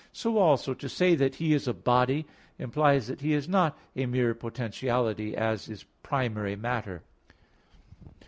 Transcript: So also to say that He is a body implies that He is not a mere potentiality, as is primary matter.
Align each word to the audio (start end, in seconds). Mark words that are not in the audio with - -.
So 0.13 0.39
also 0.39 0.73
to 0.73 0.89
say 0.89 1.13
that 1.13 1.35
He 1.35 1.53
is 1.53 1.67
a 1.67 1.75
body 1.75 2.25
implies 2.57 3.05
that 3.05 3.21
He 3.21 3.33
is 3.33 3.47
not 3.47 3.77
a 3.95 4.07
mere 4.07 4.33
potentiality, 4.33 5.37
as 5.37 5.69
is 5.69 5.85
primary 6.01 6.55
matter. 6.55 7.03